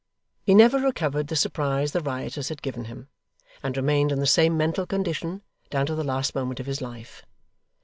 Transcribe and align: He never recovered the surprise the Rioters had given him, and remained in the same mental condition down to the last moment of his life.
He 0.43 0.55
never 0.55 0.79
recovered 0.79 1.27
the 1.27 1.35
surprise 1.35 1.91
the 1.91 2.01
Rioters 2.01 2.49
had 2.49 2.63
given 2.63 2.85
him, 2.85 3.09
and 3.61 3.77
remained 3.77 4.11
in 4.11 4.19
the 4.19 4.25
same 4.25 4.57
mental 4.57 4.87
condition 4.87 5.43
down 5.69 5.85
to 5.85 5.93
the 5.93 6.03
last 6.03 6.33
moment 6.33 6.59
of 6.59 6.65
his 6.65 6.81
life. 6.81 7.23